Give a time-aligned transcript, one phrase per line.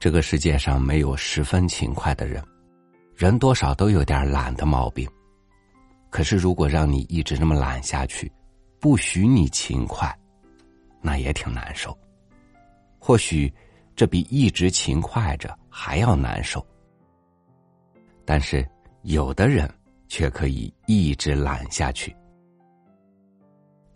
[0.00, 2.40] 这个世界上没有十分勤快的人，
[3.16, 5.08] 人多少都有点懒的毛病。
[6.08, 8.30] 可是，如果让你一直这么懒下去，
[8.78, 10.16] 不许你勤快，
[11.00, 11.96] 那也挺难受。
[12.96, 13.52] 或许，
[13.96, 16.64] 这比一直勤快着还要难受。
[18.24, 18.64] 但是，
[19.02, 19.68] 有的人
[20.06, 22.14] 却可以一直懒下去。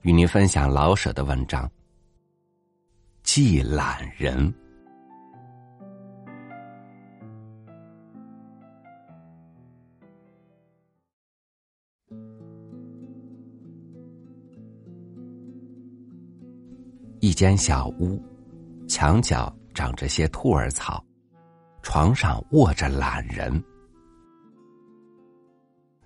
[0.00, 1.64] 与您分享老舍的文章
[3.22, 4.52] 《既懒人》。
[17.32, 18.22] 一间小屋，
[18.86, 21.02] 墙角长着些兔儿草，
[21.80, 23.50] 床上卧着懒人。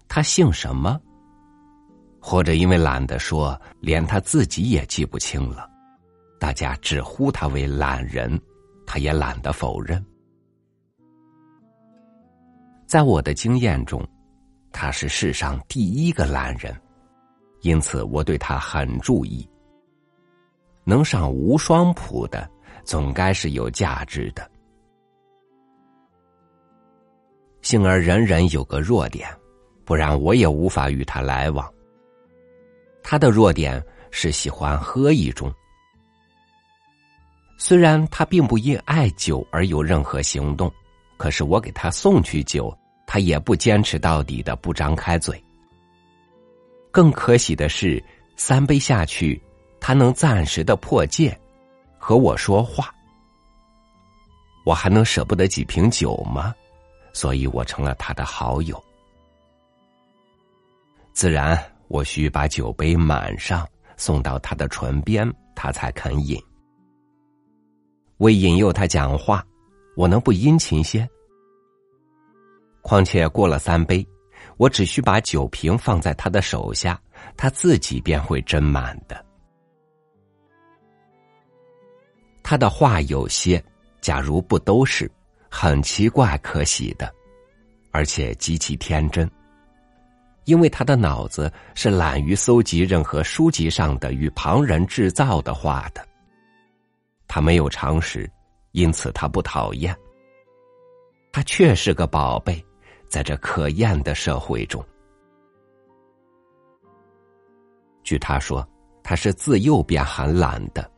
[0.07, 1.01] 他姓什么？
[2.21, 5.69] 或者因为懒得说，连他自己也记不清了。
[6.39, 8.41] 大家只呼他为懒人，
[8.87, 10.01] 他也懒得否认。
[12.87, 14.01] 在我的经验中，
[14.71, 16.73] 他是世上第一个懒人，
[17.63, 19.45] 因此我对他很注意。
[20.89, 22.49] 能上无双谱的，
[22.85, 24.49] 总该是有价值的。
[27.61, 29.29] 幸而人人有个弱点，
[29.85, 31.69] 不然我也无法与他来往。
[33.03, 35.53] 他的弱点是喜欢喝一盅，
[37.59, 40.73] 虽然他并不因爱酒而有任何行动，
[41.17, 42.73] 可是我给他送去酒，
[43.09, 45.43] 他也不坚持到底的不张开嘴。
[46.93, 48.01] 更可喜的是，
[48.37, 49.43] 三杯下去。
[49.87, 51.41] 他能暂时的破戒，
[51.97, 52.93] 和我说话，
[54.65, 56.53] 我还能舍不得几瓶酒吗？
[57.13, 58.83] 所以我成了他的好友。
[61.13, 63.65] 自然，我需把酒杯满上，
[63.97, 66.37] 送到他的唇边，他才肯饮。
[68.17, 69.47] 为引诱他讲话，
[69.97, 71.09] 我能不殷勤些？
[72.83, 74.05] 况且过了三杯，
[74.57, 77.01] 我只需把酒瓶放在他的手下，
[77.37, 79.25] 他自己便会斟满的。
[82.49, 83.61] 他的话有些，
[84.01, 85.11] 假如不都是，
[85.51, 87.13] 很奇怪可喜的，
[87.91, 89.29] 而且极其天真。
[90.45, 96.07] 因为他的脑子是懒于搜集任何书籍上的与旁人制造的话的。
[97.27, 98.31] 他没有常识，
[98.71, 99.93] 因此他不讨厌。
[101.33, 102.65] 他确是个宝贝，
[103.09, 104.81] 在这可厌的社会中。
[108.05, 108.65] 据他说，
[109.03, 110.89] 他是自幼便很懒的。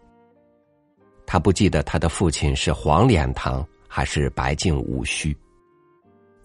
[1.31, 5.37] 他不记得他的父亲是黄脸堂还是白净无须。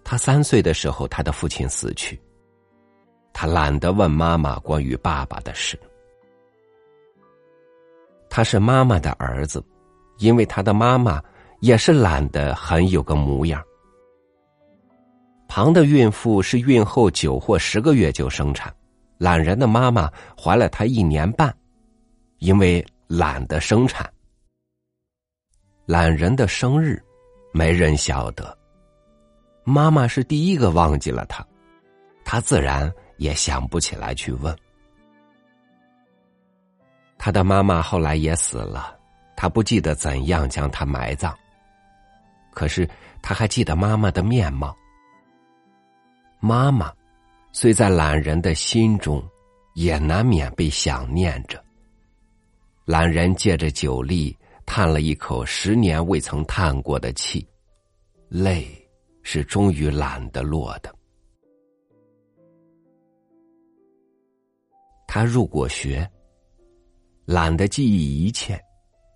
[0.04, 2.20] 他三岁的时候，他的父亲死去。
[3.32, 5.80] 他懒得问妈妈关于爸爸的事。
[8.30, 9.64] 他是妈妈的儿子，
[10.18, 11.24] 因为他的妈妈
[11.62, 13.64] 也是懒得很有个模样。
[15.48, 18.76] 旁的孕妇是孕后九或十个月就生产，
[19.18, 21.56] 懒人的妈妈怀了他一年半，
[22.40, 24.12] 因为懒得生产。
[25.86, 27.04] 懒人的生日，
[27.52, 28.58] 没人晓得。
[29.66, 31.46] 妈妈是第一个忘记了他，
[32.24, 34.56] 他自然也想不起来去问。
[37.18, 38.98] 他的妈妈后来也死了，
[39.36, 41.38] 他不记得怎样将他埋葬。
[42.52, 42.90] 可是
[43.22, 44.74] 他还记得妈妈的面貌。
[46.40, 46.94] 妈妈，
[47.52, 49.22] 虽在懒人的心中，
[49.74, 51.62] 也难免被想念着。
[52.86, 54.38] 懒人借着酒力。
[54.66, 57.47] 叹了一口十年未曾叹过的气，
[58.28, 58.68] 泪
[59.22, 60.94] 是终于懒得落的。
[65.07, 66.09] 他入过学，
[67.25, 68.59] 懒得记忆一切，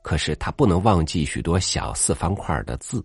[0.03, 3.03] 可是他不能忘记许多小四方块的字，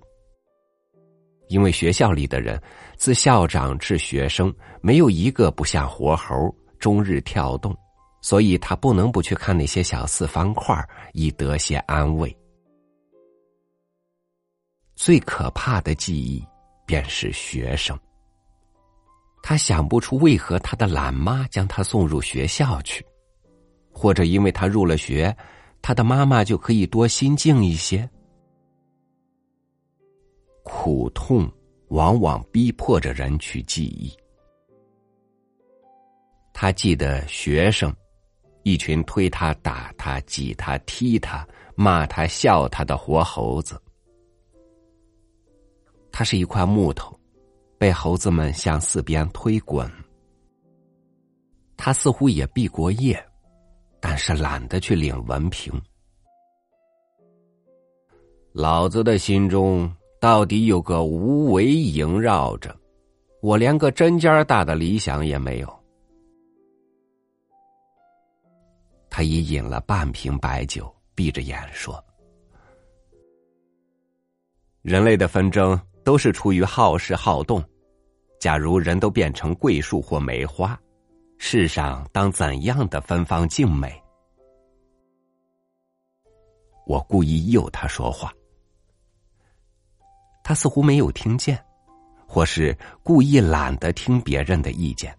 [1.49, 2.61] 因为学校里的人，
[2.99, 7.75] 自校长至学生，没有一个不像活猴，终日跳动。
[8.23, 10.75] 所以他不能不去看那些小四方块，
[11.13, 12.35] 以得些安慰。
[14.95, 16.43] 最可怕的记忆
[16.87, 17.99] 便是学生。
[19.43, 23.05] 他想不出为何他的懒妈将他送入学校去，
[23.93, 25.37] 或者因为他入了学，
[25.83, 28.09] 他的妈妈就可以多心静一些。
[30.63, 31.51] 苦痛
[31.89, 34.17] 往往逼迫着人去记忆。
[36.53, 37.93] 他记得学生。
[38.63, 43.81] 一群推他、打他、挤他、踢他、骂他、笑他的活猴子。
[46.11, 47.19] 他是一块木头，
[47.79, 49.91] 被猴子们向四边推滚。
[51.77, 53.21] 他似乎也毕过业，
[53.99, 55.73] 但是懒得去领文凭。
[58.53, 62.77] 老子的心中到底有个无为萦绕着，
[63.41, 65.82] 我连个针尖大的理想也没有。
[69.23, 72.03] 已饮了半瓶白酒，闭着眼说
[74.83, 77.63] ：“人类的纷争都是出于好事好动。
[78.41, 80.79] 假如人都变成桂树或梅花，
[81.39, 84.01] 世上当怎样的芬芳静美？”
[86.85, 88.33] 我故意诱他说话，
[90.43, 91.65] 他似乎没有听见，
[92.27, 95.17] 或是故意懒得听别人的意见。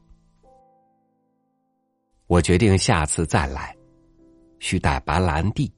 [2.27, 3.73] 我决定下次再来。
[4.63, 5.69] 需带白兰地，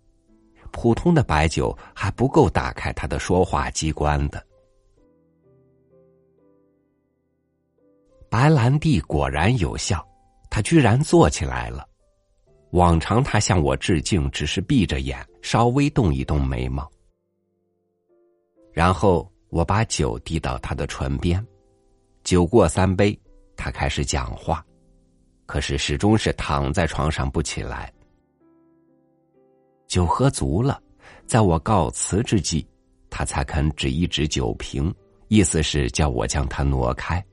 [0.72, 4.46] 普通的白酒还不够打开他的说话机关的。
[8.30, 10.08] 白兰地果然有效，
[10.52, 11.84] 他居然坐起来了。
[12.74, 16.88] 往常他向我致敬，只是闭着眼，稍微动一动眉毛。
[18.72, 21.44] 然后我把酒递到他的唇边，
[22.24, 23.20] 酒过三杯，
[23.58, 24.64] 他开始讲话，
[25.48, 27.92] 可是始终是躺在床上不起来。
[29.96, 30.78] 酒喝足了，
[31.26, 32.68] 在我告辞之际，
[33.10, 34.94] 他才肯指一指酒瓶，
[35.30, 37.26] 意思是叫我将它挪开。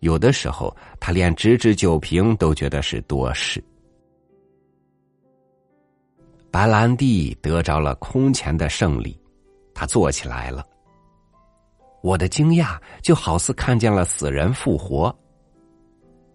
[0.00, 3.64] 有的时候，他连指指酒瓶都觉得是多事。
[6.50, 9.18] 白兰地得着了空前的胜利，
[9.74, 10.66] 他坐起来了。
[12.02, 15.18] 我的惊讶就好似看见了死人复活。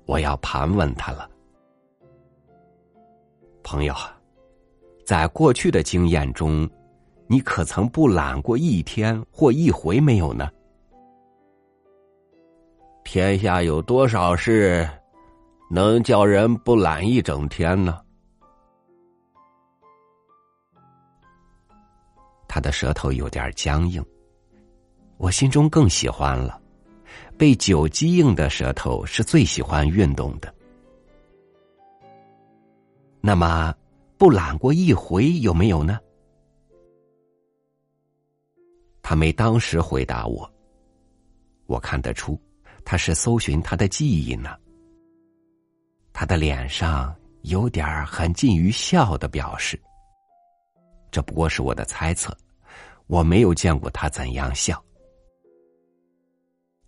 [0.07, 1.29] 我要盘问他了，
[3.61, 3.93] 朋友。
[5.09, 6.69] 在过去的经验中，
[7.25, 10.47] 你可曾不懒过一天或一回没有呢？
[13.03, 14.87] 天下有多少事
[15.67, 17.99] 能叫人不懒一整天呢？
[22.47, 24.05] 他的舌头有点僵硬，
[25.17, 26.61] 我心中更喜欢了。
[27.35, 30.53] 被酒激硬的舌头是最喜欢运动的。
[33.21, 33.73] 那么。
[34.19, 35.97] 不懒过一回有没有呢？
[39.01, 40.47] 他没当时回答我。
[41.67, 42.37] 我看得出
[42.83, 44.57] 他是搜寻他的记忆呢。
[46.11, 49.81] 他的脸上有点很近于笑的表示。
[51.09, 52.37] 这不过是我的猜测，
[53.07, 54.83] 我没有见过他怎样笑。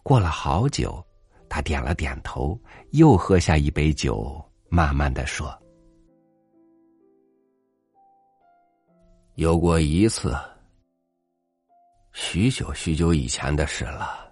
[0.03, 1.01] 过了好久，
[1.47, 5.60] 他点了点头，又喝下一杯酒，慢慢的说。
[9.41, 10.37] 有过一次，
[12.13, 14.31] 许久许久以前的事了。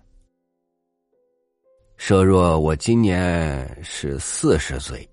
[1.98, 5.10] 设若我今年是四十岁，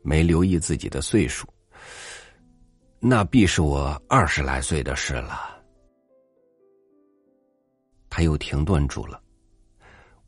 [0.00, 1.44] 没留意自己的岁数，
[3.00, 5.60] 那必是我二十来岁的事了。
[8.08, 9.20] 他又停顿住了，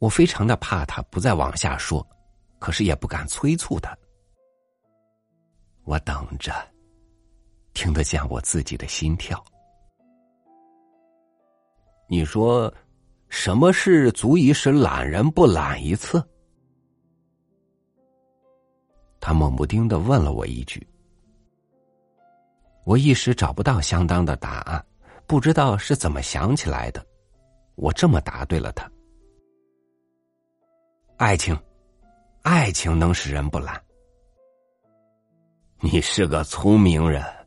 [0.01, 2.05] 我非常的怕他不再往下说，
[2.59, 3.97] 可是也不敢催促他。
[5.85, 6.53] 我等着。
[7.73, 9.43] 听得见我自己的心跳。
[12.09, 12.73] 你说，
[13.29, 16.23] 什么事足以使懒人不懒一次？
[19.21, 20.85] 他猛不丁的问了我一句，
[22.85, 24.85] 我一时找不到相当的答案，
[25.27, 27.07] 不知道是怎么想起来的。
[27.77, 28.91] 我这么答对了他：
[31.17, 31.57] 爱情，
[32.43, 33.81] 爱情能使人不懒。
[35.81, 37.40] 你是个聪明人。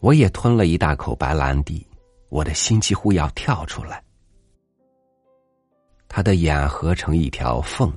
[0.00, 1.86] 我也吞了一大口白兰地，
[2.28, 4.02] 我的心几乎要跳出来。
[6.08, 7.92] 他的眼合成一条缝，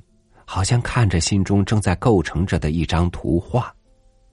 [0.46, 3.74] 好像看着心中正在构成着的一张图画，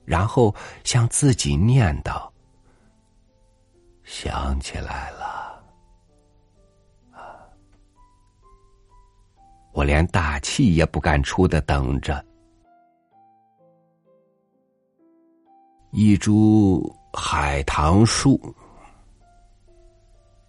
[0.03, 2.29] 然后向自己念叨
[4.03, 5.63] ：‘想起来了。’
[9.73, 12.23] 我连大气也不敢出的等着。”
[15.95, 18.41] 一株海棠树，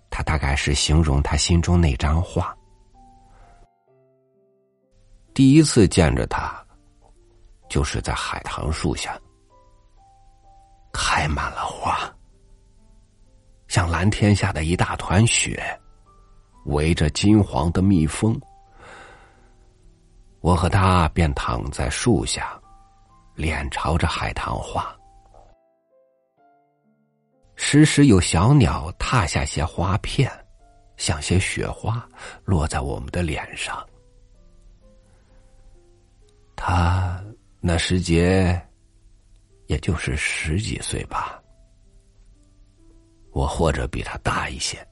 [0.09, 2.57] 他大概是形容他心中那张画。
[5.35, 6.65] 第一次见着他，
[7.69, 9.21] 就是在海棠树下，
[10.95, 12.11] 开满了花，
[13.69, 15.63] 像蓝天下的一大团雪，
[16.65, 18.35] 围着金黄的蜜蜂。
[20.41, 22.59] 我和他便躺在树下，
[23.35, 24.91] 脸朝着海棠花。
[27.67, 30.31] 时时有小鸟踏下些花片，
[30.99, 32.07] 像些雪花
[32.45, 33.83] 落在我们的脸上。
[36.55, 37.25] 他
[37.61, 38.61] 那时节
[39.67, 41.43] 也就是十几岁吧。
[43.33, 44.87] 我或者比他大一些。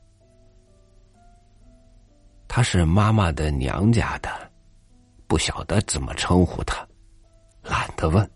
[2.48, 4.50] 他是妈妈的娘家的，
[5.26, 6.88] 不晓得怎么称呼他，
[7.62, 8.28] 懒得问。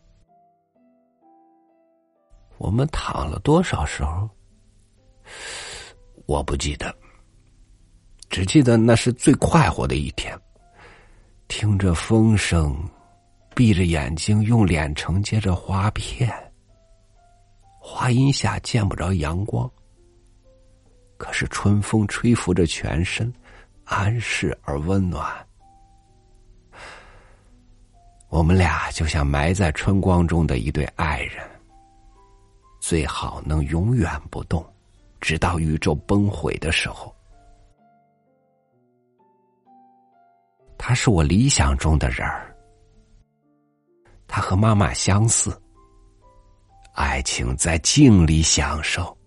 [2.58, 4.28] 我们躺了多少时候？
[6.26, 6.94] 我不记得，
[8.28, 10.36] 只记得那是最快活的一天。
[11.48, 12.76] 听着风声，
[13.54, 16.28] 闭着眼睛用脸承接着花片，
[17.80, 19.70] 花荫下见不着阳光，
[21.16, 23.32] 可是春风吹拂着全身，
[23.84, 25.24] 安适而温暖。
[28.28, 31.48] 我们俩就像埋在春光中的一对爱人，
[32.88, 34.64] 最好能永远不动。
[35.20, 37.12] 直到宇宙崩毁的时候，
[40.78, 42.54] 他是我理想中的人儿。
[44.28, 45.60] 他和妈妈相似，
[46.92, 49.18] 爱情在镜里享受。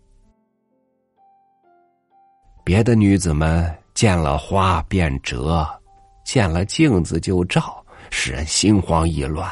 [2.63, 5.67] 别的女子们见了花便折，
[6.23, 9.51] 见了镜子就照，使人心慌意乱。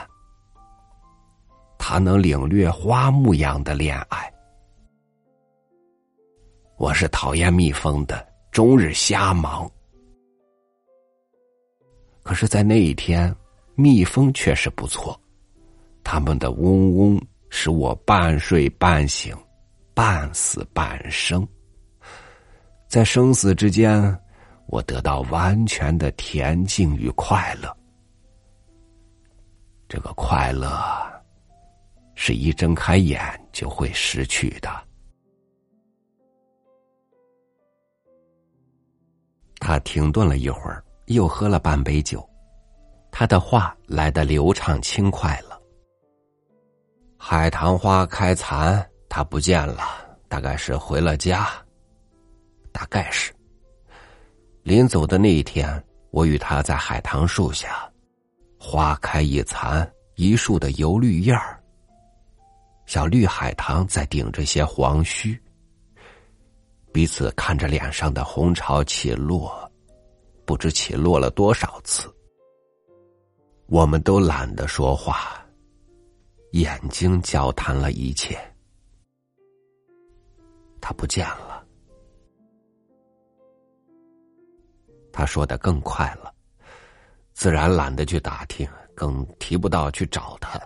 [1.89, 4.29] 他能领略花木样的恋爱。
[6.75, 9.72] 我是讨厌蜜蜂的，终日瞎忙。
[12.24, 13.34] 可是，在那一天，
[13.75, 15.17] 蜜蜂却是不错，
[16.03, 19.34] 它们的嗡嗡使我半睡半醒，
[19.94, 21.48] 半死半生。
[22.89, 24.13] 在生死之间，
[24.65, 27.74] 我得到完全的恬静与快乐。
[29.88, 30.77] 这个快乐，
[32.20, 33.22] 是一睁开眼
[33.54, 34.70] 就会失去的。
[39.60, 42.28] 他停顿了一会儿，又喝了半杯酒，
[43.12, 45.62] 他的话来得流畅轻快了。
[47.20, 49.84] 海棠花开残，他不见了，
[50.28, 51.48] 大概是回了家。
[52.72, 53.32] 大概是。
[54.64, 57.88] 临走的那一天，我与他在海棠树下，
[58.60, 61.62] 花开一残，一树的油绿叶儿。
[62.88, 65.39] 小绿海棠在顶着些黄须。
[66.94, 69.72] 彼此看着脸上的红潮起落，
[70.46, 72.12] 不知起落了多少次。
[73.67, 75.46] 我们都懒得说话，
[76.53, 78.39] 眼睛交谈了一切。
[80.79, 81.67] 他不见了，
[85.12, 86.34] 他说的更快了，
[87.34, 88.65] 自然懒得去打听，
[88.96, 90.58] 更提不到去找他。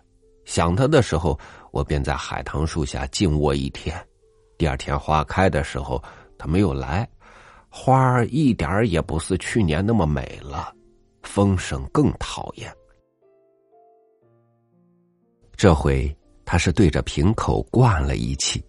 [0.45, 1.39] 想他的时候，
[1.71, 3.95] 我便在海棠树下静卧一天。
[4.57, 6.01] 第二天花开的时候。
[6.43, 7.07] 他没有来，
[7.69, 10.75] 花儿一点儿也不似去年那么美了，
[11.21, 12.74] 风声更讨厌。
[15.55, 18.60] 这回他是对着瓶口灌了一气，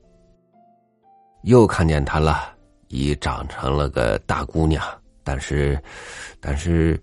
[1.44, 2.54] 又看见他了，
[2.88, 4.84] 已长成了个大姑娘，
[5.24, 5.82] 但是，
[6.40, 7.00] 但是，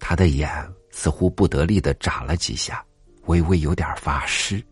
[0.00, 0.50] 他的眼
[0.96, 2.82] 似乎不得力的眨了几下，
[3.26, 4.64] 微微有点发湿。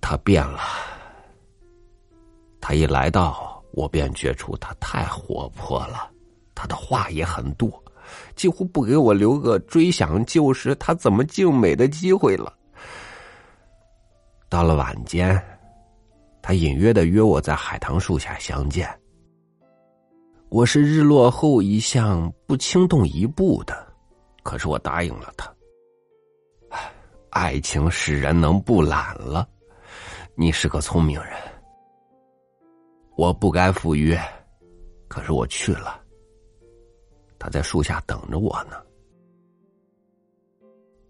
[0.00, 0.60] 他变了，
[2.60, 6.08] 他一来到，我便觉出他太活泼了，
[6.54, 7.68] 他的话也很多，
[8.36, 12.56] 几乎不给我留个追想旧时他怎么静美的机会了。
[14.48, 15.36] 到了晚间，
[16.40, 18.99] 他隐约的约我在海棠树下相见。
[20.50, 23.86] 我是日落后一向不轻动一步的，
[24.42, 25.48] 可是我答应了他。
[27.30, 29.48] 爱情使人能不懒了。
[30.34, 31.38] 你是个聪明人，
[33.16, 34.20] 我不该赴约，
[35.06, 36.00] 可是我去了。
[37.38, 38.76] 他在树下等着我呢。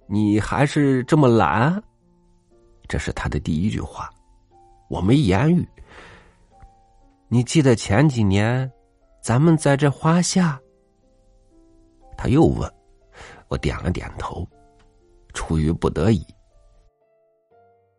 [0.06, 1.82] 你还是这么懒？
[2.88, 4.10] 这是他的第一句话，
[4.90, 5.66] 我没言语。
[7.28, 8.70] 你记得前几年，
[9.20, 10.60] 咱们在这花下？
[12.16, 12.70] 他又问，
[13.48, 14.46] 我点了点头，
[15.32, 16.24] 出于不得已。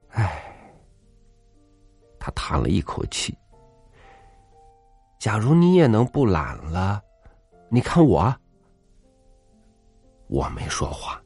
[0.09, 0.47] 唉。
[2.19, 3.35] 他叹了一口气。
[5.17, 7.01] 假如你也能不懒了，
[7.67, 8.31] 你看我，
[10.27, 11.19] 我没说话。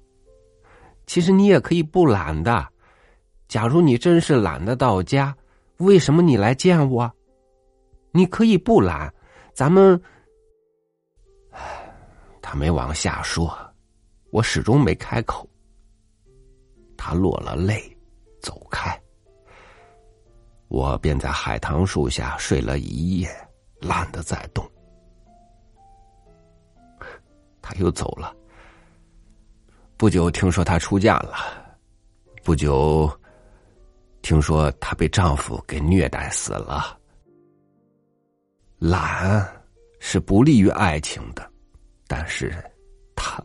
[1.06, 2.66] 其实你也可以不懒的。
[3.48, 5.36] 假如你真是懒得到家，
[5.78, 7.12] 为什么你来见我？
[8.12, 9.14] 你可以不懒，
[9.56, 10.00] 咱们。
[12.42, 13.58] 他没往下说，
[14.30, 15.50] 我始终没开口。
[16.98, 17.82] 他落了泪，
[18.42, 19.02] 走开。
[20.68, 23.30] 我便在海棠树下睡了一夜，
[23.80, 24.70] 懒得再动。
[27.62, 28.36] 他又走了。
[29.96, 31.38] 不久听说她出嫁了，
[32.44, 33.10] 不久
[34.22, 37.00] 听说她被丈夫给虐待死了。
[38.88, 39.44] 懒
[40.00, 41.44] 是不利于爱情的，
[42.08, 42.54] 但是
[43.16, 43.44] 他，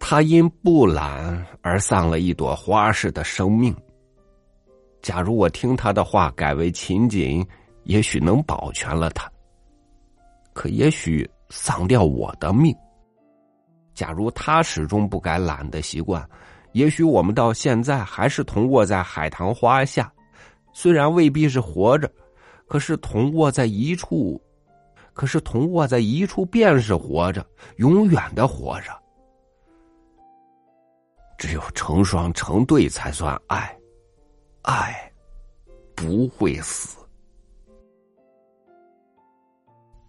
[0.00, 3.72] 他因不懒而丧了一朵花似的生命。
[5.00, 7.46] 假如我听他的话，改为勤谨，
[7.84, 9.30] 也许能保全了他。
[10.52, 12.74] 可也许丧掉我的命。
[13.94, 16.28] 假如他始终不改懒的习惯，
[16.72, 20.12] 也许我们到现在还是同卧在海棠花下，
[20.72, 22.10] 虽然未必是活着，
[22.66, 24.40] 可是同卧在一处，
[25.12, 27.46] 可是同卧在一处便是活着，
[27.76, 28.90] 永远的活着。
[31.38, 33.78] 只有成双成对才算爱，
[34.62, 35.12] 爱
[35.94, 36.98] 不会死。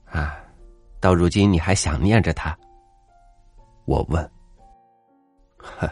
[0.06, 0.40] 啊，
[1.00, 2.58] 到如今你还想念着他？
[3.86, 4.32] 我问。
[5.58, 5.88] 哼，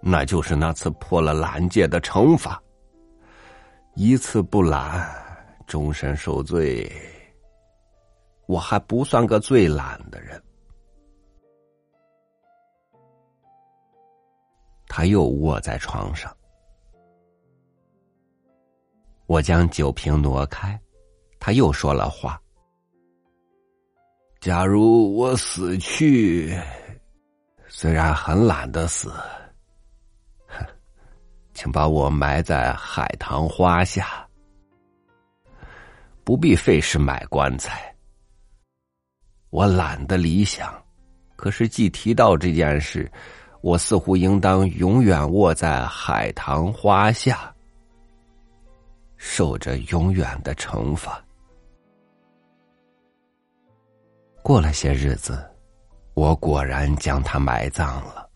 [0.00, 2.60] 那就是那次破了懒戒的惩罚。
[3.94, 5.12] 一次不懒，
[5.72, 6.86] 终身受罪。
[8.44, 10.38] 我还不算个最懒的人。
[14.86, 16.30] 他又卧在床上，
[19.24, 20.78] 我将酒瓶挪开，
[21.40, 22.38] 他又说了话。
[24.42, 26.54] 假如我死去，
[27.66, 29.10] 虽然很懒得死，
[30.48, 30.66] 哼，
[31.54, 34.28] 请把我埋在海棠花下，
[36.24, 37.94] 不必费事买棺材。
[39.50, 40.72] 我懒得理想，
[41.36, 43.10] 可是既提到这件事，
[43.60, 47.54] 我似乎应当永远卧在海棠花下，
[49.16, 51.22] 受着永远的惩罚。
[54.42, 55.44] 过了些日子，
[56.14, 58.28] 我果然将它埋葬了，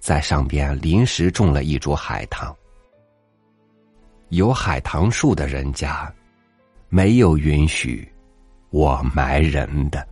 [0.00, 2.54] 在上边临时种了一株海棠。
[4.30, 6.12] 有海棠树的人家，
[6.88, 8.10] 没有允许
[8.70, 10.06] 我埋人的。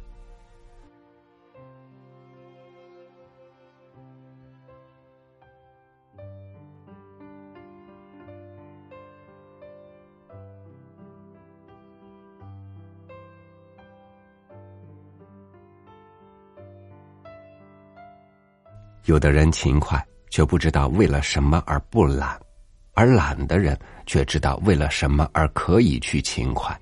[19.04, 22.36] 有的人勤快，却不知道为了什么而不懒；
[22.96, 26.76] 而懒的人却知道为了什么而可以去勤快。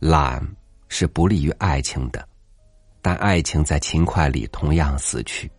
[0.00, 0.44] 懒
[0.88, 2.28] 是不利于爱情的，
[3.00, 5.50] 但爱情在勤快里同样死去。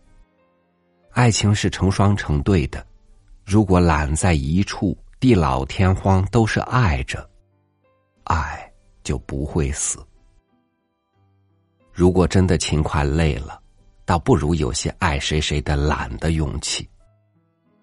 [1.12, 2.86] 爱情是成双成对的，
[3.44, 7.28] 如果懒在一处，地老天荒都是爱着，
[8.24, 8.70] 爱
[9.02, 9.98] 就不会死。
[11.90, 13.60] 如果真的勤快累了，
[14.04, 16.88] 倒不如有些爱谁谁的懒的勇气。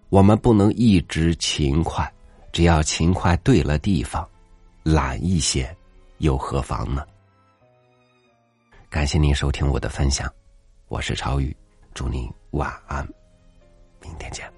[0.08, 2.10] 我们不能一直勤快，
[2.52, 4.26] 只要勤快对了地方，
[4.82, 5.76] 懒一些
[6.18, 7.04] 又何妨呢？
[8.88, 10.32] 感谢您收听我的分享，
[10.88, 11.54] 我是超宇，
[11.92, 13.06] 祝您晚安，
[14.00, 14.55] 明天见。